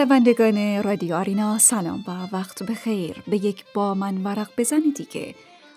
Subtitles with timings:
[0.00, 3.22] شنوندگان رادیو آرینا سلام و وقت بخیر.
[3.26, 5.34] به یک با من ورق بزنید دیگه.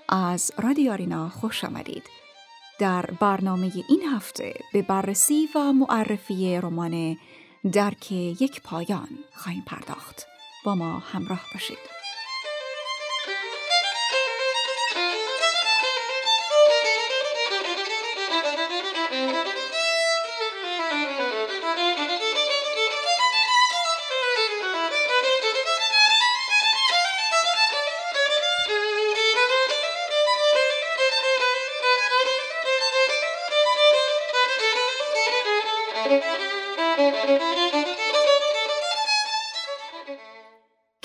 [0.09, 2.03] از رادیو آرینا خوش آمدید.
[2.79, 7.17] در برنامه این هفته به بررسی و معرفی رمان
[7.71, 10.25] درک یک پایان خواهیم پرداخت.
[10.65, 12.02] با ما همراه باشید.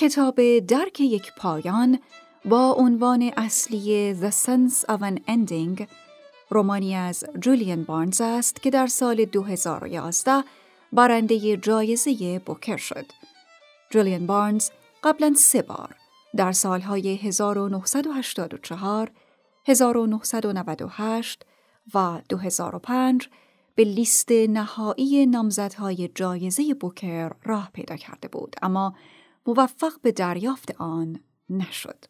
[0.09, 1.99] کتاب درک یک پایان
[2.45, 5.87] با عنوان اصلی The Sense of an Ending
[6.51, 10.45] رومانی از جولیان بارنز است که در سال 2011
[10.93, 13.07] برنده جایزه بوکر شد.
[13.91, 14.71] جولیان بارنز
[15.05, 15.95] قبلا سه بار
[16.37, 19.11] در سالهای 1984
[19.67, 21.43] 1998
[21.95, 23.29] و 2005
[23.75, 28.95] به لیست نهایی نامزدهای جایزه بوکر راه پیدا کرده بود اما
[29.49, 32.05] موفق به دریافت آن نشد.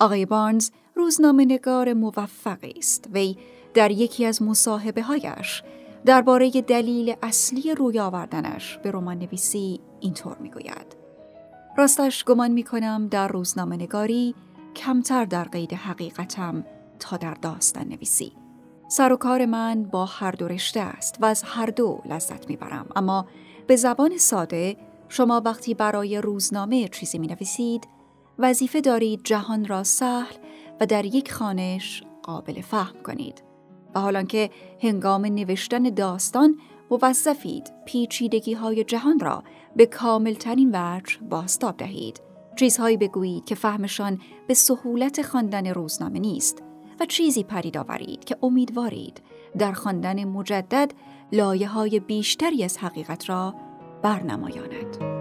[0.00, 3.08] آقای بارنز روزنامه نگار موفقی است.
[3.12, 3.36] وی
[3.74, 5.62] در یکی از مصاحبه هایش
[6.04, 10.96] درباره دلیل اصلی روی آوردنش به رمان نویسی اینطور می‌گوید.
[11.76, 14.34] راستش گمان می کنم در روزنامه نگاری
[14.76, 16.64] کمتر در قید حقیقتم
[17.00, 18.32] تا در داستان نویسی.
[18.88, 22.86] سر و کار من با هر دو رشته است و از هر دو لذت می‌برم
[22.96, 23.26] اما
[23.66, 24.76] به زبان ساده
[25.08, 27.88] شما وقتی برای روزنامه چیزی می نویسید
[28.38, 30.34] وظیفه دارید جهان را سهل
[30.80, 33.42] و در یک خانش قابل فهم کنید
[33.94, 34.50] و حالا که
[34.82, 36.56] هنگام نوشتن داستان
[36.90, 39.44] موظفید پیچیدگی های جهان را
[39.76, 42.20] به کاملترین وجه باستاب دهید.
[42.56, 46.62] چیزهایی بگویید که فهمشان به سهولت خواندن روزنامه نیست
[47.00, 49.22] و چیزی پدید آورید که امیدوارید
[49.58, 50.92] در خواندن مجدد
[51.32, 53.54] لایه های بیشتری از حقیقت را
[54.02, 55.18] برنمایاند.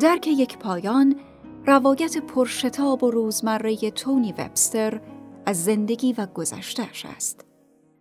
[0.00, 1.16] درک یک پایان
[1.68, 5.00] روایت پرشتاب و روزمره تونی وبستر
[5.46, 7.44] از زندگی و گذشتهش است.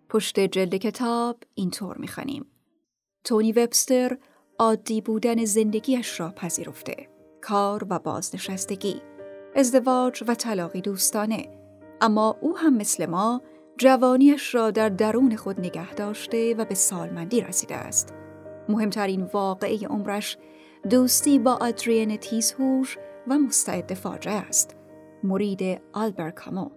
[0.09, 2.46] پشت جلد کتاب اینطور می‌خوانیم.
[3.24, 4.18] تونی وبستر
[4.59, 6.96] عادی بودن زندگیش را پذیرفته.
[7.42, 9.02] کار و بازنشستگی،
[9.56, 11.50] ازدواج و طلاقی دوستانه.
[12.02, 13.42] اما او هم مثل ما
[13.78, 18.14] جوانیش را در درون خود نگه داشته و به سالمندی رسیده است.
[18.70, 20.38] مهمترین واقعه عمرش
[20.90, 24.75] دوستی با آدرین تیزهوش و مستعد فاجعه است.
[25.24, 26.69] مرید آلبر کامو.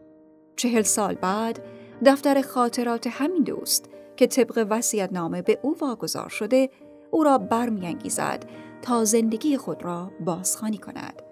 [0.57, 1.63] چهل سال بعد
[2.07, 6.71] دفتر خاطرات همین دوست که طبق وسیعت نامه به او واگذار شده
[7.11, 8.45] او را برمیانگیزد
[8.83, 11.23] تا زندگی خود را بازخانی کند.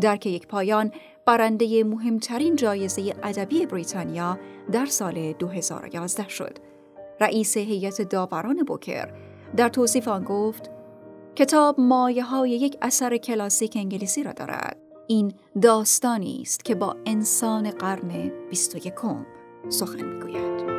[0.00, 0.92] درک یک پایان
[1.26, 4.38] برنده مهمترین جایزه ادبی بریتانیا
[4.72, 6.58] در سال 2011 شد.
[7.20, 9.08] رئیس هیئت داوران بوکر
[9.56, 10.70] در توصیف آن گفت
[11.36, 14.76] کتاب مایه های یک اثر کلاسیک انگلیسی را دارد.
[15.06, 15.32] این
[15.62, 18.94] داستانی است که با انسان قرن 21
[19.68, 20.75] سخن می‌گوید.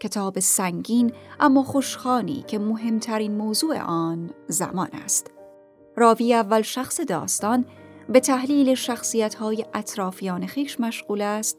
[0.00, 5.30] کتاب سنگین اما خوشخانی که مهمترین موضوع آن زمان است.
[5.96, 7.64] راوی اول شخص داستان
[8.08, 11.58] به تحلیل شخصیت های اطرافیان خیش مشغول است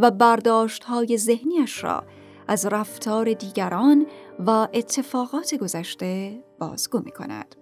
[0.00, 2.04] و برداشت های ذهنیش را
[2.48, 4.06] از رفتار دیگران
[4.46, 7.56] و اتفاقات گذشته بازگو می کند.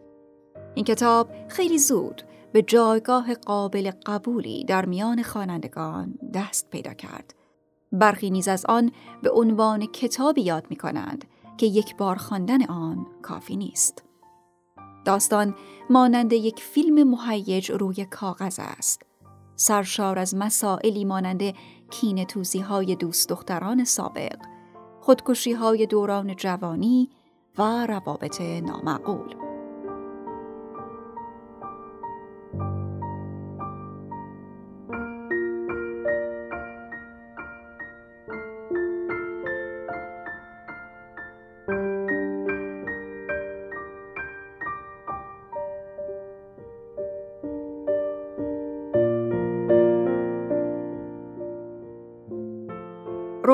[0.75, 2.23] این کتاب خیلی زود
[2.53, 7.35] به جایگاه قابل قبولی در میان خوانندگان دست پیدا کرد
[7.95, 8.91] برخی نیز از آن
[9.23, 11.25] به عنوان کتابی یاد می کنند
[11.57, 14.05] که یک بار خواندن آن کافی نیست.
[15.05, 15.55] داستان
[15.91, 19.03] مانند یک فیلم مهیج روی کاغذ است.
[19.57, 21.43] سرشار از مسائلی مانند
[21.91, 24.37] کین توزی های دوست دختران سابق،
[25.01, 27.11] خودکشی های دوران جوانی
[27.59, 29.44] و روابط نامعقول.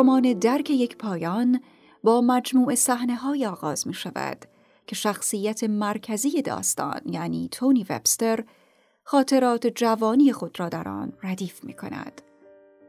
[0.01, 1.61] رمان درک یک پایان
[2.05, 4.45] با مجموع صحنه های آغاز می شود
[4.87, 8.45] که شخصیت مرکزی داستان یعنی تونی وبستر
[9.05, 12.23] خاطرات جوانی خود را در آن ردیف می کند.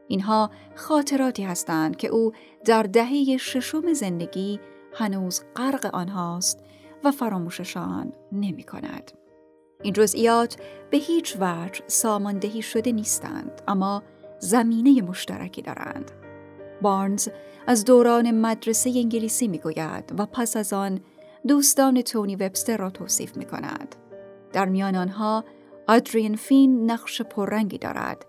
[0.08, 2.32] اینها خاطراتی هستند که او
[2.64, 4.60] در دهه ششم زندگی
[4.94, 6.58] هنوز غرق آنهاست
[7.04, 9.12] و فراموششان نمی کند.
[9.82, 10.56] این جزئیات
[10.90, 14.02] به هیچ وجه ساماندهی شده نیستند اما
[14.38, 16.21] زمینه مشترکی دارند.
[16.82, 17.28] بارنز
[17.66, 21.00] از دوران مدرسه انگلیسی می گوید و پس از آن
[21.48, 23.96] دوستان تونی وبستر را توصیف می کند.
[24.52, 25.44] در میان آنها
[25.88, 28.26] آدرین فین نقش پررنگی دارد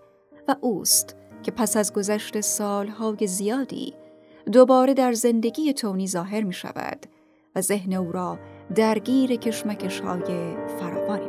[0.48, 3.94] و اوست که پس از گذشت سالهای زیادی
[4.52, 7.06] دوباره در زندگی تونی ظاهر می شود
[7.54, 8.38] و ذهن او را
[8.74, 11.23] درگیر کشمکش های فراوانی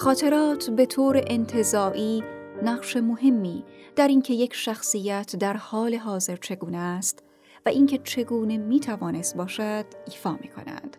[0.00, 2.24] خاطرات به طور انتظاعی
[2.62, 3.64] نقش مهمی
[3.96, 7.22] در اینکه یک شخصیت در حال حاضر چگونه است
[7.66, 10.96] و اینکه چگونه می توانست باشد ایفا می کنند.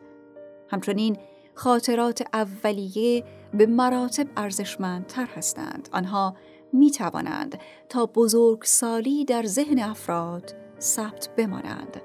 [0.70, 1.18] همچنین
[1.54, 5.90] خاطرات اولیه به مراتب ارزشمندتر هستند.
[5.92, 6.36] آنها
[6.74, 7.60] می توانند
[7.90, 12.02] تا بزرگ سالی در ذهن افراد ثبت بمانند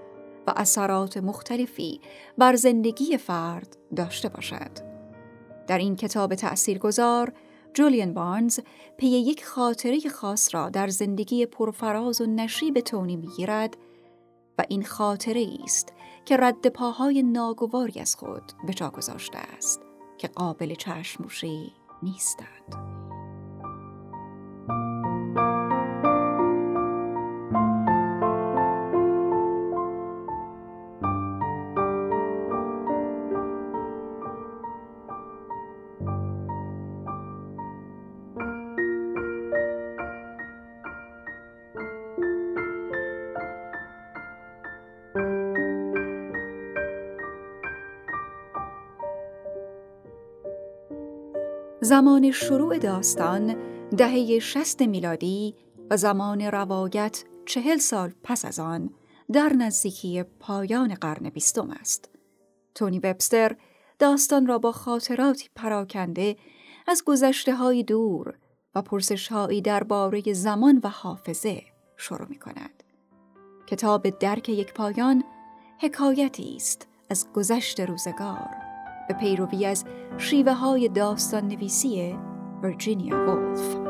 [0.47, 2.01] و اثرات مختلفی
[2.39, 4.96] بر زندگی فرد داشته باشد.
[5.67, 7.33] در این کتاب تأثیرگذار
[7.75, 8.61] جولین بارنز
[8.97, 13.77] پی یک خاطره خاص را در زندگی پرفراز و نشیب تونی می‌گیرد
[14.59, 15.93] و این خاطره است
[16.25, 19.81] که رد پاهای ناگواری از خود به جا گذاشته است
[20.19, 21.73] که قابل چشموشی
[22.03, 23.06] نیستند.
[51.87, 53.57] زمان شروع داستان
[53.91, 55.55] دهه شست میلادی
[55.91, 58.91] و زمان روایت چهل سال پس از آن
[59.33, 62.11] در نزدیکی پایان قرن بیستم است.
[62.75, 63.57] تونی وبستر
[63.99, 66.37] داستان را با خاطراتی پراکنده
[66.87, 68.35] از گذشته های دور
[68.75, 71.63] و پرسش هایی درباره زمان و حافظه
[71.97, 72.83] شروع می کند.
[73.67, 75.25] کتاب درک یک پایان
[75.81, 78.66] حکایتی است از گذشت روزگار
[79.09, 79.85] به پیروی از
[80.19, 82.17] شیوه های داستان نویسی
[82.63, 83.86] ورجینیا وولف.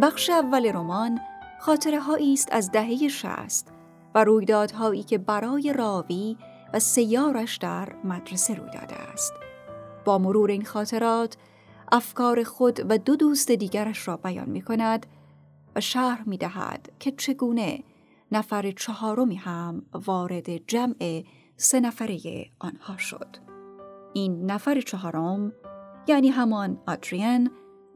[0.00, 1.20] بخش اول رمان
[1.60, 2.00] خاطره
[2.32, 3.72] است از دهه شست
[4.14, 6.36] و رویدادهایی که برای راوی
[6.74, 9.32] و سیارش در مدرسه روی داده است.
[10.04, 11.36] با مرور این خاطرات
[11.92, 15.06] افکار خود و دو دوست دیگرش را بیان می کند
[15.76, 17.82] و شرح می دهد که چگونه
[18.32, 21.24] نفر چهارمی هم وارد جمع
[21.56, 22.18] سه نفره
[22.58, 23.36] آنها شد.
[24.12, 25.52] این نفر چهارم
[26.06, 27.50] یعنی همان آدریان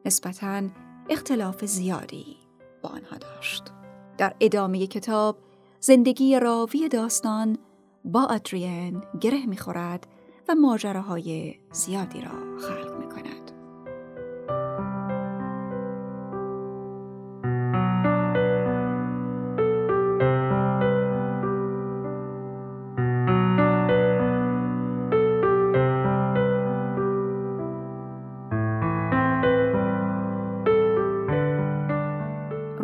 [0.05, 0.63] نسبتاً
[1.11, 2.37] اختلاف زیادی
[2.83, 3.73] با آنها داشت.
[4.19, 5.39] در ادامه کتاب
[5.81, 7.59] زندگی راوی داستان
[8.05, 10.07] با آدریان گره می‌خورد
[10.49, 13.06] و ماجراهای زیادی را خلق می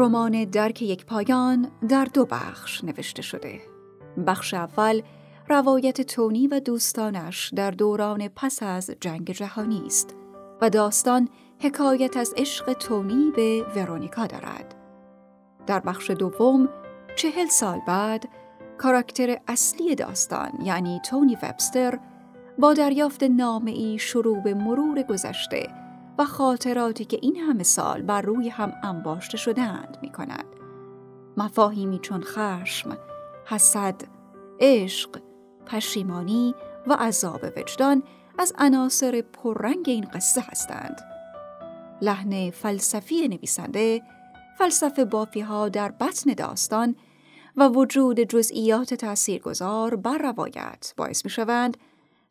[0.02, 3.60] رمان درک یک پایان در دو بخش نوشته شده.
[4.26, 5.02] بخش اول
[5.48, 10.14] روایت تونی و دوستانش در دوران پس از جنگ جهانی است
[10.60, 11.28] و داستان
[11.60, 14.74] حکایت از عشق تونی به ورونیکا دارد.
[15.66, 16.68] در بخش دوم
[17.16, 18.28] چهل سال بعد
[18.78, 21.98] کاراکتر اصلی داستان یعنی تونی وبستر
[22.58, 25.81] با دریافت نامه شروع به مرور گذشته
[26.18, 30.44] و خاطراتی که این همه سال بر روی هم انباشته شدهاند می کند.
[31.36, 32.98] مفاهیمی چون خشم،
[33.46, 34.02] حسد،
[34.60, 35.20] عشق،
[35.66, 36.54] پشیمانی
[36.86, 38.02] و عذاب وجدان
[38.38, 41.00] از عناصر پررنگ این قصه هستند.
[42.02, 44.02] لحن فلسفی نویسنده،
[44.58, 46.96] فلسفه بافی ها در بطن داستان
[47.56, 51.76] و وجود جزئیات تاثیرگذار بر روایت باعث می شوند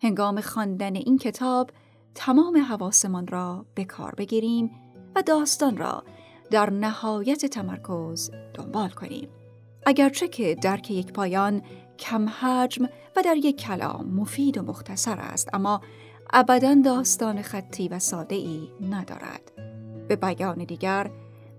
[0.02, 1.72] هنگام خواندن این کتاب
[2.15, 4.72] تمام حواسمان را به کار بگیریم
[5.15, 6.03] و داستان را
[6.51, 9.30] در نهایت تمرکز دنبال کنیم.
[9.86, 11.62] اگرچه که درک یک پایان
[12.00, 15.82] کم حجم و در یک کلام مفید و مختصر است اما
[16.34, 19.51] ابدا داستان خطی و ساده ای ندارد.
[20.08, 21.12] به بیان دیگر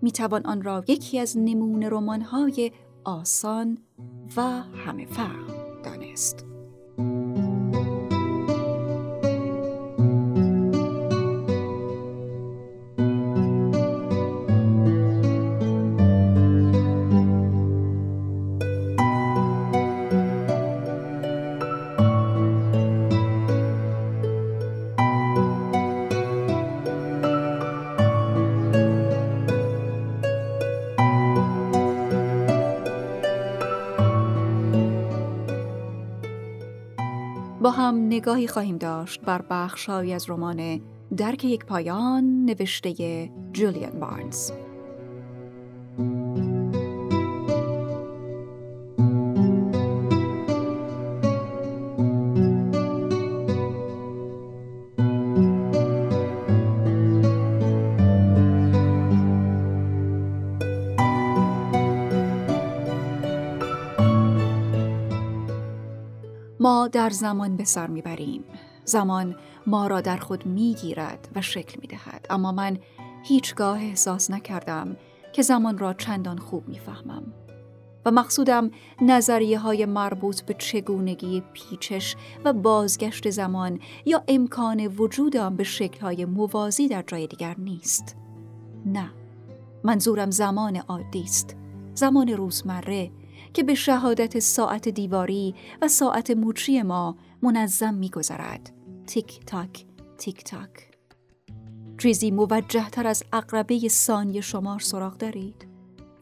[0.03, 2.73] می توان آن را یکی از نمونه رمان‌های
[3.05, 3.79] آسان
[4.37, 4.43] و
[4.87, 5.47] همه فهم
[5.85, 6.52] دانست.
[38.23, 40.81] نگاهی خواهیم داشت بر بخشهایی از رمان
[41.17, 42.95] درک یک پایان نوشته
[43.53, 44.51] جولیان بارنز.
[66.63, 68.45] ما در زمان به سر می‌بریم.
[68.85, 72.27] زمان ما را در خود می‌گیرد و شکل می‌دهد.
[72.31, 72.79] اما من
[73.25, 74.97] هیچگاه احساس نکردم
[75.33, 77.23] که زمان را چندان خوب می‌فهمم.
[78.07, 85.57] و مقصودم نظریه های مربوط به چگونگی پیچش و بازگشت زمان یا امکان وجود آن
[85.57, 88.17] به شکلهای موازی در جای دیگر نیست.
[88.87, 89.11] نه.
[89.85, 91.57] منظورم زمان عادی است.
[91.95, 93.11] زمان روزمره
[93.55, 98.73] که به شهادت ساعت دیواری و ساعت موچی ما منظم میگذرد.
[99.07, 99.87] تیک تاک
[100.19, 100.93] تیک تاک.
[101.99, 105.67] چیزی موجه تر از اقربه ثانیه شمار سراغ دارید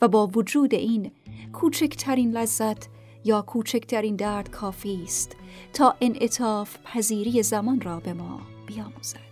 [0.03, 1.11] و با وجود این
[1.53, 2.89] کوچکترین لذت
[3.25, 5.37] یا کوچکترین درد کافی است
[5.73, 9.31] تا انعطاف پذیری زمان را به ما بیاموزد.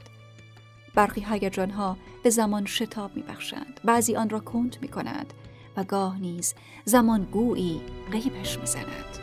[0.94, 3.80] برخی هیجان ها به زمان شتاب میبخشند.
[3.84, 5.34] بعضی آن را کند می کنند
[5.84, 6.54] گاه نیز
[6.84, 7.80] زمان گویی
[8.12, 9.18] غیبش می‌زند.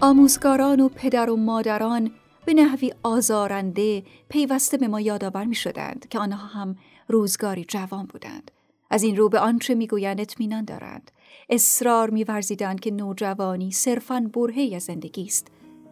[0.00, 2.10] آموزگاران و پدر و مادران
[2.44, 6.76] به نحوی آزارنده پیوسته به ما یادآور می شدند که آنها هم
[7.08, 8.50] روزگاری جوان بودند.
[8.90, 11.10] از این رو به آنچه می‌گویند اطمینان دارند.
[11.48, 15.46] اصرار میورزیدند که نوجوانی صرفا برهی از زندگی است.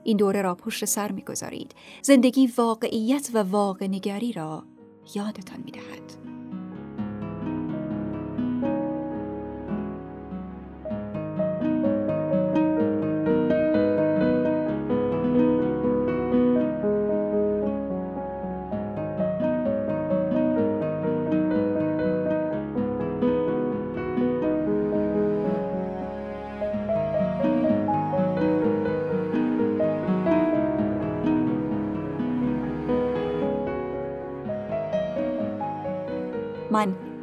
[0.04, 1.74] این دوره را پشت سر می‌گذارید.
[2.02, 4.64] زندگی واقعیت و واقع نگری را
[5.14, 6.23] یادتان می‌دهد.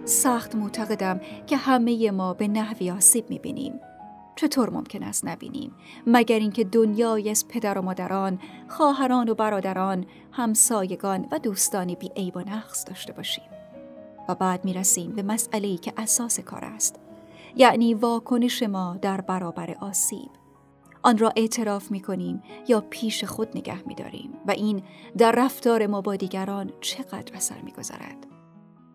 [0.05, 3.79] سخت معتقدم که همه ما به نحوی آسیب می‌بینیم.
[4.36, 5.72] چطور ممکن است نبینیم
[6.08, 12.38] مگر اینکه دنیای از پدر و مادران، خواهران و برادران، همسایگان و دوستانی بی عیب
[12.38, 13.43] و نقص داشته باشیم.
[14.29, 17.00] و بعد می رسیم به مسئله که اساس کار است.
[17.55, 20.29] یعنی واکنش ما در برابر آسیب.
[21.03, 24.84] آن را اعتراف می کنیم یا پیش خود نگه می داریم و این
[25.17, 28.30] در رفتار ما با دیگران چقدر اثر می گذارد.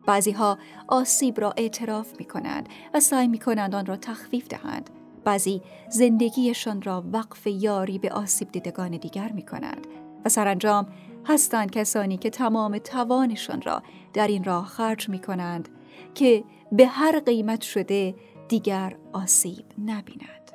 [0.06, 0.58] بعضی ها
[0.88, 4.90] آسیب را اعتراف می کنند و سعی می کنند آن را تخفیف دهند
[5.24, 9.86] بعضی زندگیشان را وقف یاری به آسیب دیدگان دیگر می کنند
[10.24, 10.86] و سرانجام
[11.24, 13.82] هستند کسانی که تمام توانشان را
[14.12, 15.68] در این راه خرج می کنند
[16.14, 18.14] که به هر قیمت شده
[18.48, 20.50] دیگر آسیب نبیند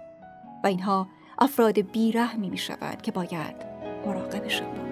[0.63, 1.07] و اینها
[1.39, 3.55] افراد بیرحمی می شوند که باید
[4.05, 4.90] مراقبشان بود.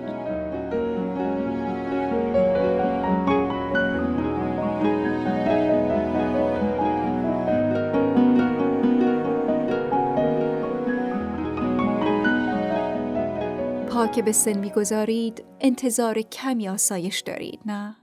[14.08, 17.96] که به سن می‌گذارید انتظار کمی آسایش دارید نه؟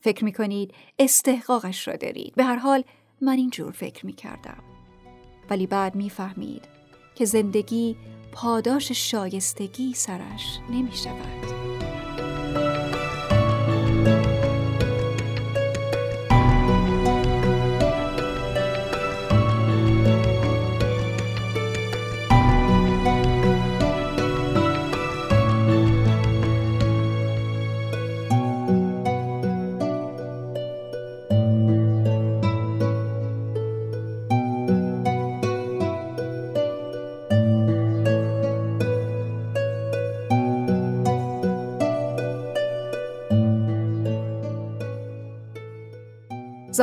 [0.00, 2.34] فکر می‌کنید استحقاقش را دارید.
[2.34, 2.84] به هر حال
[3.20, 4.62] من اینجور فکر می‌کردم.
[5.50, 6.62] ولی بعد می‌فهمید
[7.14, 7.96] که زندگی
[8.32, 10.92] پاداش شایستگی سرش نمی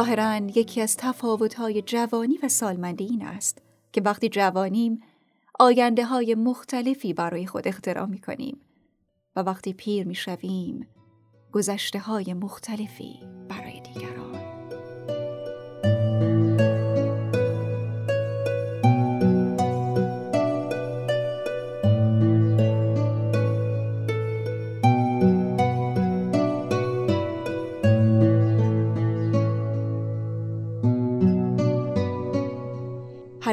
[0.02, 5.02] ظاهرا یکی از تفاوت‌های جوانی و سالمندی این است که وقتی جوانیم
[5.60, 8.58] آینده های مختلفی برای خود اختراع می کنیم
[9.36, 10.88] و وقتی پیر می شویم
[11.52, 13.20] گذشته های مختلفی.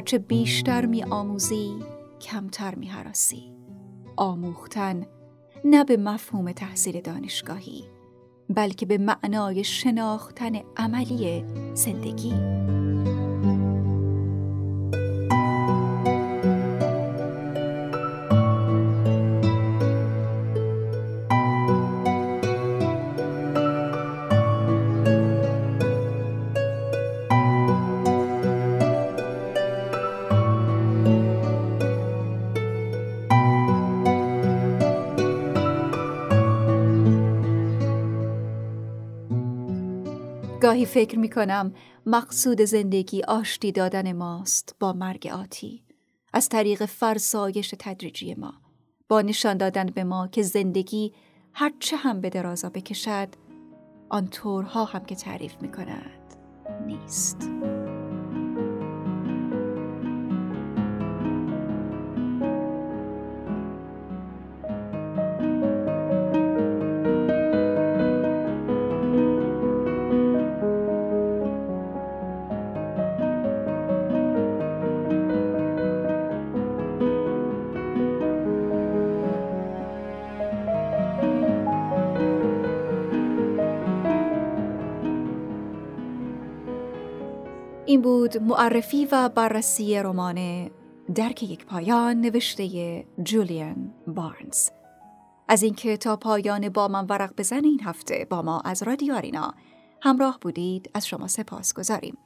[0.09, 1.77] هرچه بیشتر می آموزی
[2.21, 3.53] کمتر می حراسی.
[4.17, 5.07] آموختن
[5.65, 7.85] نه به مفهوم تحصیل دانشگاهی
[8.51, 11.45] بلکه به معنای شناختن عملی
[11.75, 12.33] زندگی
[40.89, 41.75] فکر می کنم
[42.07, 45.83] مقصود زندگی آشتی دادن ماست با مرگ آتی
[46.33, 48.55] از طریق فرسایش تدریجی ما
[49.09, 51.13] با نشان دادن به ما که زندگی
[51.53, 53.29] هرچه هم به درازا بکشد
[54.09, 56.35] آن طورها هم که تعریف می کند
[56.87, 57.88] نیست.
[88.29, 90.71] بود معرفی و بررسی رمان
[91.15, 94.69] درک یک پایان نوشته جولیان بارنز
[95.49, 99.55] از اینکه تا پایان با من ورق بزن این هفته با ما از رادیو آرینا
[100.03, 102.19] همراه بودید از شما سپاسگزاریم.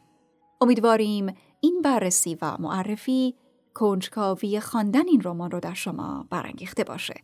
[0.61, 3.35] امیدواریم این بررسی و معرفی
[3.75, 7.15] کنجکاوی خواندن این رمان رو در شما برانگیخته باشه.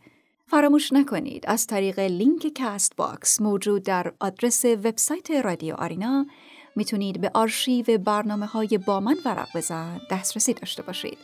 [0.47, 6.27] فراموش نکنید از طریق لینک کست باکس موجود در آدرس وبسایت رادیو آرینا
[6.77, 11.19] می‌تونید به آرشیو برنامه های با من ورق بزن دسترسی داشته باشید.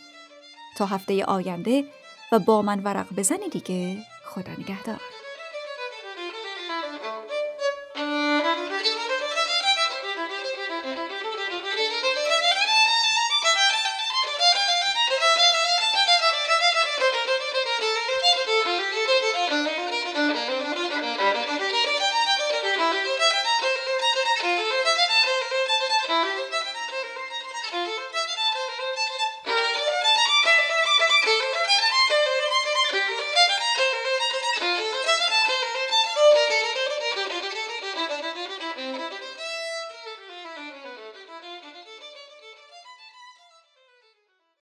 [0.76, 1.84] تا هفته آینده
[2.32, 5.00] و با من ورق بزنید دیگه خدا نگهدار.